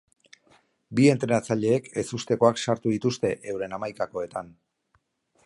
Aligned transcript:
Bi 0.99 1.03
entrenatzaileek 1.11 1.89
ezustekoak 2.03 2.63
sartu 2.65 2.95
dituzte 2.97 3.33
euren 3.53 3.79
hamaikakoetan. 3.79 4.53